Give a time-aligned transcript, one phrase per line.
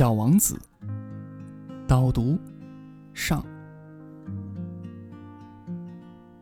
[0.00, 0.58] 小王子。
[1.86, 2.38] 导读：
[3.12, 3.44] 上。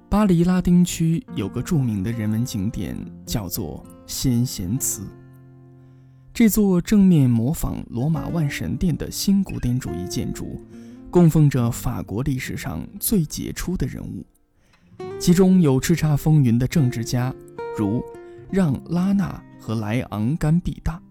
[0.09, 2.96] 巴黎拉丁区有个著名的人文景点，
[3.27, 5.03] 叫做先贤祠。
[6.32, 10.64] 这座正面模仿罗马万神殿的新古典主义建筑，
[11.11, 14.25] 供奉着法国历史上最杰出的人物，
[15.18, 17.35] 其中有叱咤风云的政治家，
[17.77, 18.04] 如
[18.53, 21.03] 让·拉纳和莱昂·甘必大。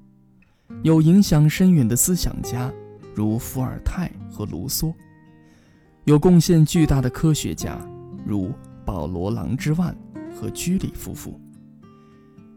[0.84, 2.72] 有影响深远的思想家，
[3.16, 4.94] 如伏尔泰和卢梭；
[6.04, 7.80] 有贡献巨大的科学家，
[8.26, 8.52] 如
[8.86, 9.96] 保罗·朗之万
[10.36, 11.32] 和居里夫妇；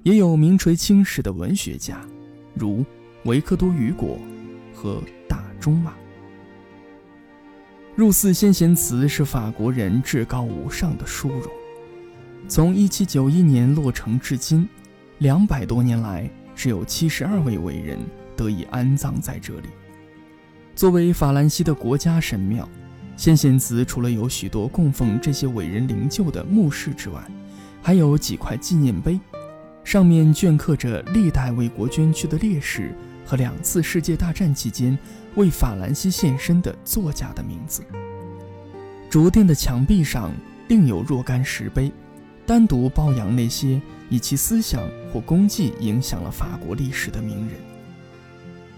[0.02, 2.00] 也有名垂青史的文学家，
[2.54, 2.84] 如
[3.24, 4.18] 维克多·雨果
[4.74, 5.94] 和大仲马。
[7.96, 11.42] 入寺先贤祠是法国人至高无上的殊荣。
[12.48, 14.68] 从1791年落成至今，
[15.18, 16.30] 两百多年来。
[16.60, 17.98] 只有七十二位伟人
[18.36, 19.68] 得以安葬在这里。
[20.76, 22.68] 作为法兰西的国家神庙，
[23.16, 27.26] 先贤祠除了有许多供奉这些伟人灵柩的墓室之外，
[27.80, 29.18] 还有几块纪念碑，
[29.84, 32.94] 上面镌刻着历代为国捐躯的烈士
[33.24, 34.98] 和两次世界大战期间
[35.36, 37.82] 为法兰西献身的作家的名字。
[39.08, 40.30] 主殿的墙壁上
[40.68, 41.90] 另有若干石碑。
[42.46, 47.56] 单独褒扬那些以其思想或功绩影响了法国历史的名人。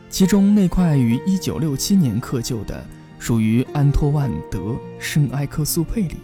[0.08, 2.86] 其中那块于1967年刻就的，
[3.18, 4.58] 属于安托万·德·
[5.00, 6.18] 圣埃克苏佩里。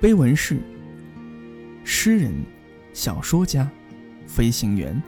[0.00, 0.58] 碑文是：
[1.84, 2.32] 诗人、
[2.94, 3.70] 小说家、
[4.26, 5.02] 飞行员。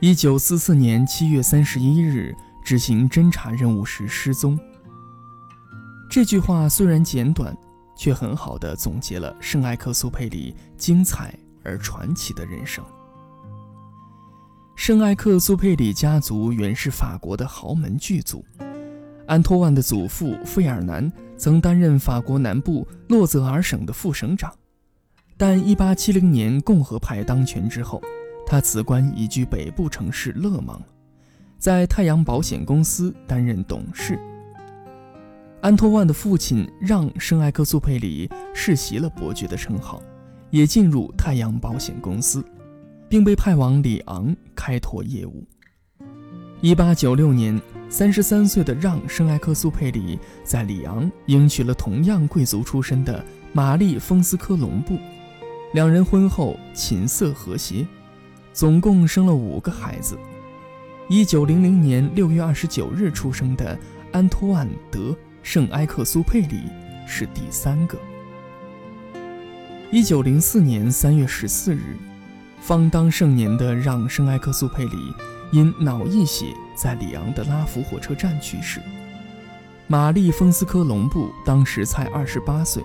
[0.00, 4.58] 1944年7月31日执行侦察任务时失踪。
[6.10, 7.56] 这句话虽然简短。
[7.96, 11.32] 却很好的总结了圣埃克苏佩里精彩
[11.64, 12.84] 而传奇的人生。
[14.76, 18.44] 圣埃克苏佩里家族原是法国的豪门巨族，
[19.26, 24.52] 安托万的祖父费尔南曾担任法国南部洛泽尔省的副省长，
[25.36, 28.02] 但1870年共和派当权之后，
[28.46, 30.82] 他辞官移居北部城市勒芒，
[31.58, 34.18] 在太阳保险公司担任董事。
[35.62, 40.02] 安托万的父亲让·圣埃克苏佩里世袭了伯爵的称号，
[40.54, 42.44] 也进入太阳保险公司，
[43.08, 45.44] 并被派往里昂开拓业务。
[46.62, 47.60] 1896年
[47.90, 53.20] ，33岁的让·圣埃克苏佩里在里昂迎娶了同样贵族出身的
[53.52, 54.96] 玛丽·丰斯科隆布，
[55.72, 57.84] 两人婚后琴瑟和谐，
[58.52, 60.16] 总共生了五个孩子。
[61.08, 63.76] 1900年6月29日出生的
[64.12, 65.16] 安托万·德。
[65.42, 66.62] 圣埃克苏佩里
[67.08, 67.98] 是第三个。
[69.94, 71.96] 一九零四年三月十四日，
[72.60, 75.14] 方当盛年的让·圣埃克苏佩里
[75.52, 78.80] 因脑溢血在里昂的拉福火车站去世。
[79.86, 82.82] 玛丽·丰斯科隆布当时才二十八岁，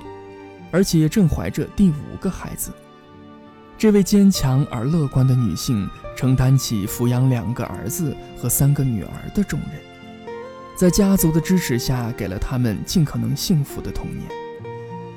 [0.69, 2.71] 而且正怀着第五个孩子。
[3.75, 9.81] 这位坚强而乐观的女性承担起抚养两个儿子和三个女儿的重任。
[10.77, 14.29] 在家族的支持下，给了他们尽可能幸福的童年。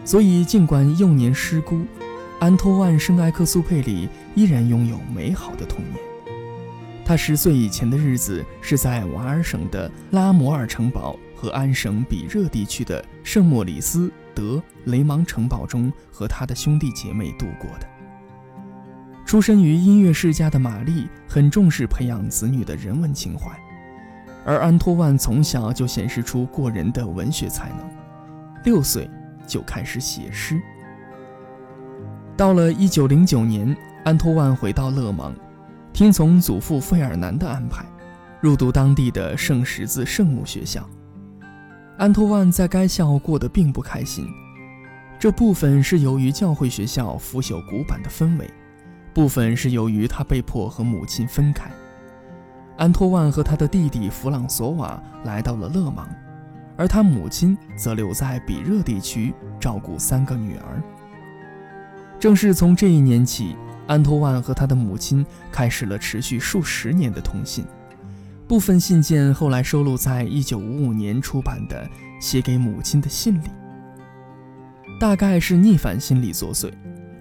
[0.04, 1.84] 所以，尽管幼年失孤，
[2.40, 5.96] 安托万·圣埃克苏佩里依然拥有美好的童年。
[7.04, 17.86] 他十岁以前的日子是在瓦尔省的拉摩尔城堡和安省比热地区的圣莫里斯德雷芒城堡中和他的兄弟姐妹度过的。
[19.26, 23.50] 出身于音乐世家的玛丽很重视培养子女的人文情怀。
[24.44, 27.88] 而安托万从小就显示出过人的文学才能，
[28.64, 29.08] 六岁
[29.52, 30.58] 就开始写诗。
[32.38, 35.34] 到了一九零九年，安托万回到勒芒，
[35.92, 37.84] 听从祖父费尔南的安排，
[38.40, 40.88] 入读当地的圣十字圣母学校。
[41.98, 44.26] 安托万在该校过得并不开心，
[45.18, 48.50] 这部分是由于教会学校腐朽古板的氛围，
[49.12, 51.70] 部分是由于他被迫和母亲分开。
[52.78, 56.08] 安托万和他的弟弟弗朗索瓦来到了勒芒，
[56.76, 60.82] 而他母亲则留在比热地区照顾三个女儿。
[62.18, 67.64] 正是从这一年起，安托万和他的母亲开始了持续数十年的通信。
[68.46, 71.84] 部分信件后来收录在1955年出版的
[72.20, 73.50] 《写给母亲的信》里。
[75.00, 76.70] 大概是逆反心理作祟，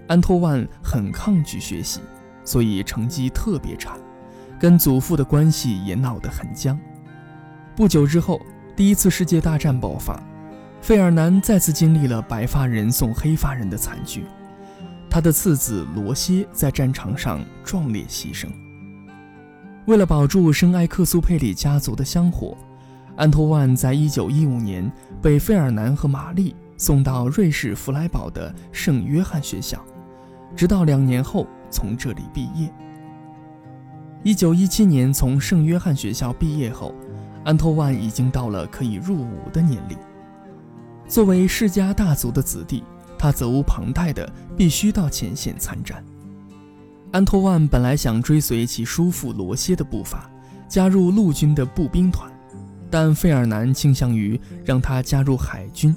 [0.08, 2.00] 安托万很抗拒学习，
[2.44, 3.96] 所以成绩特别差。
[4.60, 6.78] 跟祖父的关系也闹得很僵。
[7.74, 8.40] 不久之后，
[8.74, 10.18] 第一次世界大战爆发，
[10.80, 14.24] 费尔南再次经历了白发人送黑发人的惨剧，
[15.10, 18.46] 他的次子罗歇在战场上壮烈牺牲。
[19.84, 22.56] 为了保住深埃克苏佩里家族的香火，
[23.14, 24.30] 安托万在1915
[24.62, 24.90] 年
[25.20, 29.84] 被费尔南和玛丽送到瑞士弗莱堡的圣约翰学校，
[30.56, 32.72] 直到两年后从这里毕业。
[34.24, 36.94] 1917年从圣约翰学校毕业后，
[37.44, 39.96] 安托万已经到了可以入伍的年龄。
[41.08, 42.82] 作为世家大族的子弟，
[43.18, 46.02] 他责无旁贷的必须到前线参战。
[47.10, 50.30] 安托万本来想追随其叔父罗歇的步伐，
[50.68, 52.32] 加入陆军的步兵团，
[52.90, 55.94] 但费尔南倾向于让他加入海军，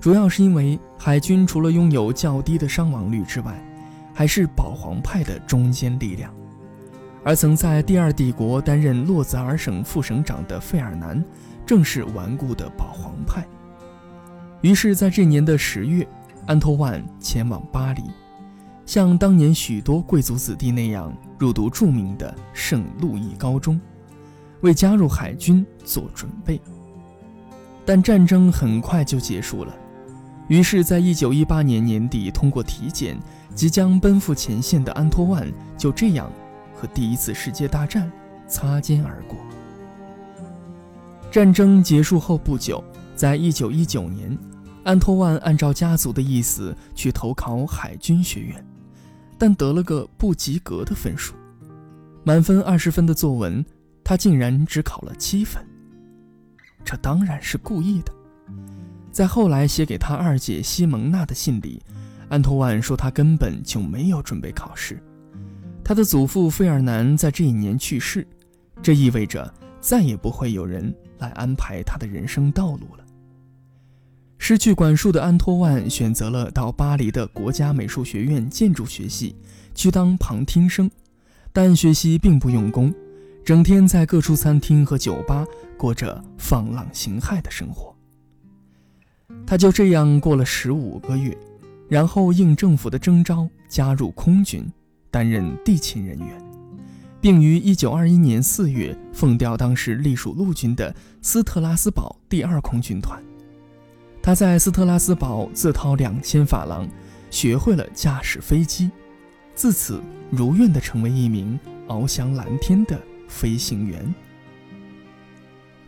[0.00, 3.62] 主要是因为海军除了拥有较低的伤亡率之外，
[4.12, 6.34] 还是保皇派的中坚力量。
[7.24, 11.24] 而曾在第二帝国担任洛泽尔省副省长的费尔南，
[11.64, 13.46] 正是顽固的保皇派。
[14.60, 16.06] 于是，在这年的十月，
[16.46, 18.02] 安托万前往巴黎。
[18.84, 23.80] 像当年许多贵族子弟那样入读著名的圣路易高中，
[24.62, 26.60] 为加入海军做准备。
[27.84, 29.72] 但战争很快就结束了，
[30.48, 33.16] 于是，在一九一八年年底通过体检，
[33.54, 36.30] 即将奔赴前线的安托万就这样
[36.82, 38.10] 和第一次世界大战
[38.48, 39.38] 擦肩而过。
[41.30, 42.82] 战争结束后不久，
[43.14, 44.36] 在一九一九年，
[44.82, 48.66] 安托万按照家族的意思去投考海军学院。
[49.38, 51.34] 但得了个不及格的分数，
[52.24, 53.64] 满分二十分的作文，
[54.02, 55.64] 他竟然只考了七分。
[56.84, 58.12] 这当然是故意的。
[59.12, 61.80] 在后来写给他二姐西蒙娜的信里，
[62.28, 65.00] 安托万说他根本就没有准备考试。
[65.92, 68.26] 他的祖父费尔南在这一年去世，
[68.80, 73.04] 这意味着再也不会有人来安排他的人生道路了。
[74.38, 79.36] 失去管束的安托万选择了到巴黎的国家美术学院建筑学系
[79.74, 80.90] 去当旁听生，
[81.52, 82.90] 但学习并不用功，
[83.44, 85.44] 整天在各处餐厅和酒吧
[85.76, 87.94] 过着放浪形骸的生活。
[89.46, 91.36] 他就这样过了十五个月，
[91.86, 94.64] 然后应政府的征召加入空军，
[95.12, 96.42] 担任地勤人员，
[97.20, 103.22] 并于1921年4月奉调当时隶属陆军的斯特拉斯堡第二空军团。
[104.20, 106.88] 他在斯特拉斯堡自掏两千法郎，
[107.30, 108.90] 学会了驾驶飞机，
[109.54, 110.00] 自此
[110.30, 111.58] 如愿地成为一名
[111.88, 112.98] 翱翔蓝天的
[113.28, 114.14] 飞行员。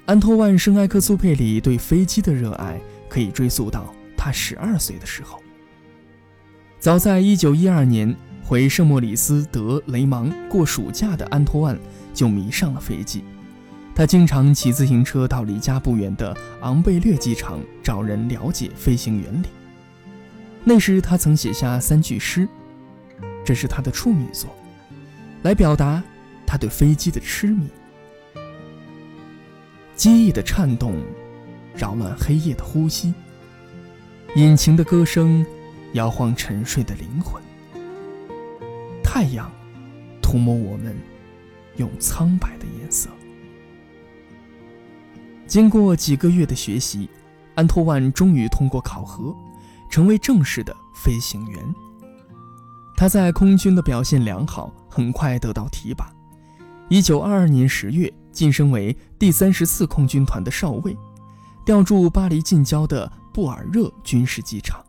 [0.07, 2.79] 安托万·圣埃克苏佩里对飞机的热爱
[3.09, 5.41] 可以追溯到他十二岁的时候。
[6.79, 8.15] 早在一九一二年
[8.47, 11.79] 回圣莫里斯德雷芒过暑假的安托万
[12.13, 13.25] 就迷上了飞机。
[13.95, 19.47] 他经常骑自行车到离家不远的昂贝略机场找人了解飞行原理。
[20.63, 22.47] 那时他曾写下三句诗，
[23.45, 24.55] 这是他的处女作，
[25.43, 26.03] 来表达
[26.47, 27.67] 他对飞机的痴迷。
[29.95, 30.97] 机翼的颤动，
[31.75, 33.15] 扰乱黑夜的呼吸；
[34.37, 35.47] 引擎的歌声，
[35.93, 37.43] 摇晃沉睡的灵魂。
[39.17, 39.49] 太阳，
[40.21, 40.93] 涂抹我们，
[41.77, 43.09] 用苍白的颜色。
[45.47, 47.09] 经过几个月的学习，
[47.55, 49.33] 安托万终于通过考核，
[49.89, 51.75] 成为正式的飞行员。
[52.97, 56.13] 他在空军的表现良好，很快得到提拔。
[56.91, 60.99] 1922年10月，晋升为第三十四空军团的少尉，
[61.65, 64.85] 调驻巴黎近郊的布尔热军事机场。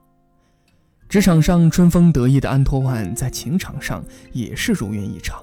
[1.15, 4.03] 职场上春风得意的安托万，在情场上
[4.33, 5.41] 也是如愿以偿。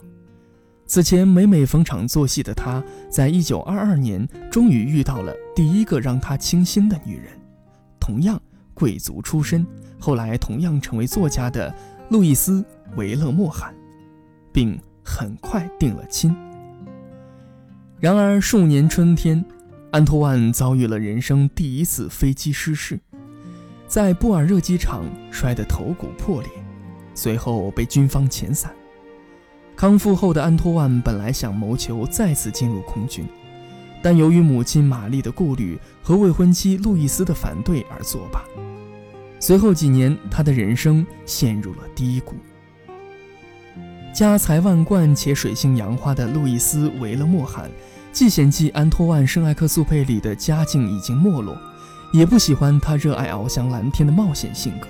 [0.85, 7.29] 此前每每逢场作戏的他，在一九二二年终于遇到了第一个让他倾心的女人，
[7.99, 8.38] 同样
[8.75, 9.67] 贵族出身，
[9.99, 11.75] 后来同样成为作家的
[12.11, 12.61] 路易斯·
[12.97, 13.75] 维勒莫罕，
[14.52, 16.37] 并很快定了亲。
[17.99, 19.43] 然而数年春天，
[19.91, 23.00] 安托万遭遇了人生第一次飞机失事，
[23.93, 26.51] 在布尔热机场摔得头骨破裂，
[27.15, 28.73] 随后被军方遣散。
[29.77, 33.27] 康复后的安托万本来想谋求再次进入空军，
[34.03, 38.43] 但由于母亲玛丽的顾虑和未婚妻路易斯的反对而作罢。
[39.39, 42.37] 随后几年，他的人生陷入了低谷。
[44.15, 47.71] 家财万贯且水性杨花的路易斯·维勒莫罕，
[48.11, 51.55] 既嫌弃安托万·圣埃克苏佩里的家境已经没落，
[52.12, 54.87] 也不喜欢他热爱翱翔蓝天的冒险性格，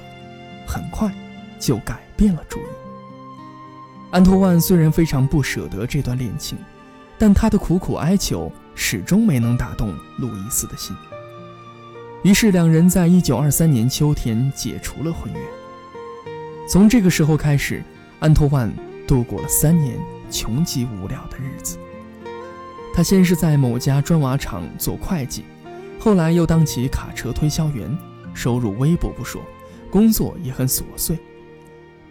[0.67, 1.11] 很快
[1.59, 2.65] 就改变了主意。
[4.11, 6.59] 安托万虽然非常不舍得这段恋情，
[7.17, 10.95] 但他的苦苦哀求始终没能打动路易斯的心。
[12.25, 15.41] 于是，两人在一九二三年秋天解除了婚约。
[16.69, 17.83] 从这个时候开始，
[18.21, 18.73] 安托万
[19.07, 19.99] 度过了三年
[20.31, 21.79] 穷极无聊的日子。
[22.95, 25.45] 他先是在某家砖瓦厂做会计，
[26.05, 27.97] 后来又当起卡车推销员，
[28.35, 29.41] 收入微薄不说，
[29.89, 31.17] 工作也很琐碎。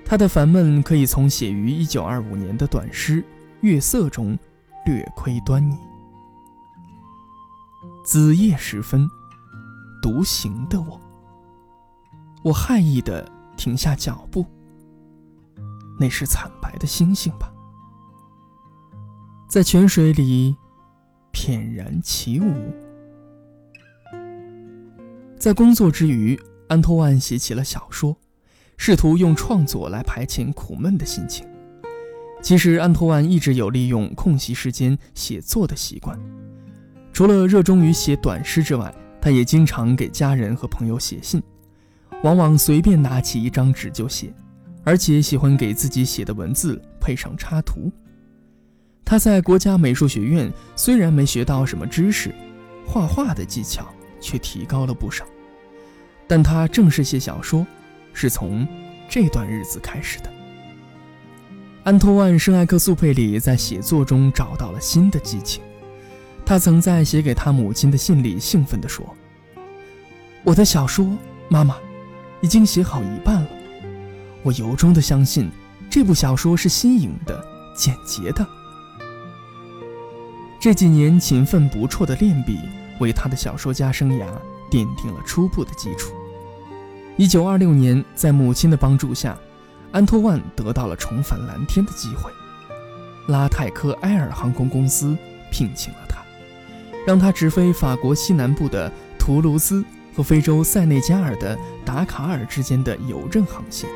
[0.05, 3.21] 他的烦闷可以从写于1925年的短诗
[3.59, 4.39] 《月色》中
[4.85, 5.75] 略窥端倪。
[8.05, 9.05] 子夜时分，
[10.01, 10.97] 独行的我，
[12.45, 14.45] 我害意地停下脚步。
[15.99, 17.51] 那是惨白的星星吧？
[19.49, 20.55] 在泉水里
[21.33, 22.73] 翩然起舞。
[25.41, 28.15] 在工作之余，安托万写起了小说，
[28.77, 31.43] 试图用创作来排遣苦闷的心情。
[32.43, 36.15] 其实，安托万一直有利用空隙时间写作的习惯。
[37.11, 41.41] 除了热衷于写短诗之外，他也经常给家人和朋友写信，
[42.21, 44.31] 往往随便拿起一张纸就写，
[44.83, 47.91] 而且喜欢给自己写的文字配上插图。
[49.03, 52.31] 他在国家美术学院虽然没学到什么知识，
[52.85, 53.87] 画画的技巧
[54.21, 55.25] 却提高了不少。
[56.27, 57.67] 但他正式写小说，
[58.13, 58.65] 是从
[59.09, 60.31] 这段日子开始的。
[61.83, 65.61] 安托万·圣埃克苏佩里在写作中找到了新的激情。
[66.45, 69.05] 他曾在写给他母亲的信里兴奋地说
[70.43, 71.05] ：“我的小说，
[71.49, 71.75] 妈妈，
[72.41, 73.47] 已经写好一半了。
[74.43, 75.49] 我由衷地相信，
[75.89, 77.43] 这部小说是新颖的、
[77.75, 78.45] 简洁的。
[80.59, 82.57] 这几年勤奋不辍的练笔，
[83.01, 84.25] 为他的小说家生涯
[84.69, 86.13] 奠定了初步的基础。
[87.17, 89.37] 1926年，在母亲的帮助下，
[89.91, 92.31] 安托万得到了重返蓝天的机会。
[93.27, 95.17] 拉泰科埃尔航空公司
[95.51, 96.21] 聘请了他。”
[97.05, 99.83] 让他直飞法国西南部的图卢兹
[100.15, 103.89] 和非洲塞内加尔的达卡尔之间的邮政航线。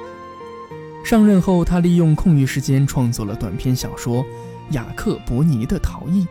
[1.03, 4.23] 上任后，他利用空余时间创作了短篇小说
[4.71, 6.23] 《雅克伯尼的逃逸》，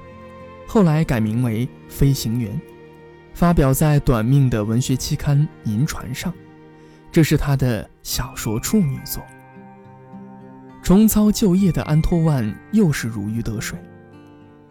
[0.67, 2.53] 后来改名为《飞行员》，
[3.35, 5.39] 发表在短命的文学期刊
[5.71, 6.33] 《银船》上。
[7.13, 9.23] 这是他的小说处女作。
[10.83, 13.79] 重操旧业的安托万又是如鱼得水。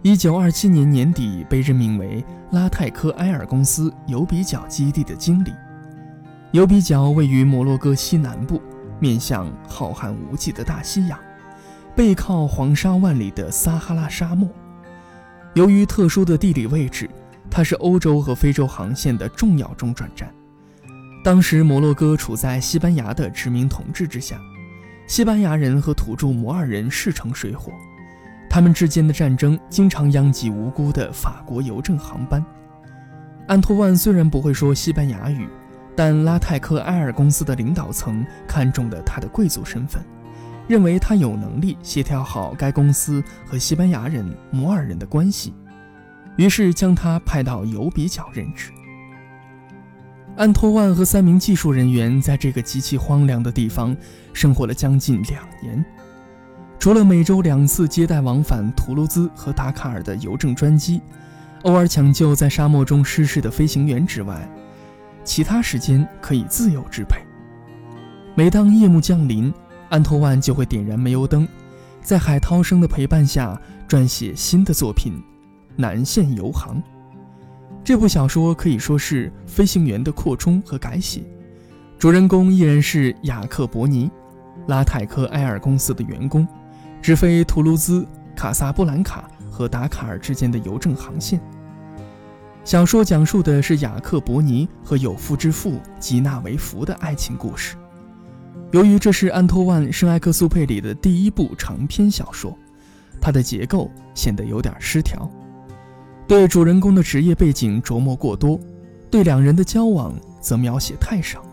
[0.02, 5.54] 一九二七年年底，被任命为拉泰科埃尔公司尤比角基地的经理。
[6.52, 8.62] 尤比角位于摩洛哥西南部，
[9.00, 11.18] 面向浩瀚无际的大西洋，
[11.96, 14.50] 背靠黄沙万里的撒哈拉沙漠。
[15.53, 17.10] 由于特殊的地理位置，
[17.50, 20.33] 它是欧洲和非洲航线的重要中转站。
[21.24, 24.39] 当时，摩洛哥处在西班牙的殖民统治之下，
[25.07, 27.72] 西班牙人和土著摩尔人势成水火。
[28.50, 32.43] 他们之间的战争经常殃及无辜的法国邮政航班。
[33.48, 35.48] 安托万虽然不会说西班牙语，
[35.95, 40.03] 但拉泰克埃尔公司的领导层看中了他的贵族身份，
[40.67, 45.53] 认为他有能力协调好该公司和西班牙人、摩尔人的关系，
[46.38, 48.72] 于是将他派到尤比角任职。
[50.36, 53.96] 安托万和三名技术人员在这个极其荒凉的地方
[54.34, 55.84] 生活了将近两年。
[56.79, 61.01] 除了每周两次接待往返图卢兹和达喀尔的邮政专机，
[61.62, 64.50] 偶尔抢救在沙漠中失事的飞行员之外，
[65.24, 67.22] 其他时间可以自由支配。
[68.36, 69.53] 每当夜幕降临，
[69.94, 71.48] 安托万就会点燃煤油灯，
[72.02, 75.14] 在海涛声的陪伴下撰写新的作品
[75.76, 76.78] 《南线游航》。
[77.84, 81.22] 这部小说可以说是飞行员的扩充和改写，
[82.00, 84.10] 主人公依然是雅克伯尼，
[84.66, 86.48] 拉泰科埃尔公司的员工。
[87.00, 88.04] 直飞图卢兹、
[88.36, 91.40] 卡萨布兰卡和达卡尔之间的邮政航线。
[92.64, 97.76] 小说讲述的是雅克伯尼和有夫之妇吉娜维弗的爱情故事。
[98.72, 102.57] 由于这是安托万·圣埃克苏佩里的第一部长篇小说，
[103.22, 105.29] 它的结构显得有点失调，
[106.27, 108.60] 对主人公的职业背景琢磨过多，
[109.12, 111.43] 对两人的交往则描写太少。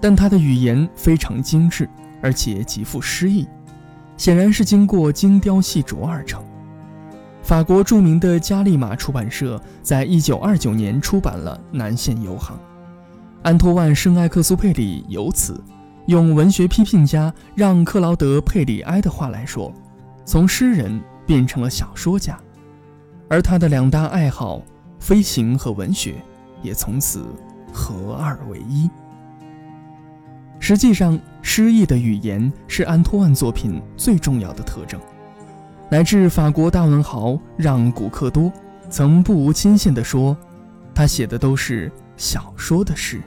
[0.00, 1.88] 但他的语言非常精致，
[2.20, 3.46] 而且极富诗意。
[4.16, 6.40] 显然是经过精雕细琢而成。
[7.42, 12.56] 法国著名的加利玛出版社在一九二九年出版了《南线游航》。
[13.42, 15.60] 安托万·圣埃克苏佩里由此
[16.06, 19.72] 用文学批评家让·克劳德·佩里埃的话来说，
[20.26, 22.38] 从诗人变成了小说家，
[23.28, 24.60] 而他的两大爱好——
[25.00, 26.16] 飞行和文学，
[26.62, 27.26] 也从此
[27.72, 28.88] 合二为一。
[30.60, 35.00] 实际上，诗意的语言是安托万作品最重要的特征，
[35.90, 38.52] 乃至法国大文豪让·古克多
[38.90, 40.36] 曾不无亲信地说，
[40.94, 43.22] 他写的都是小说的诗。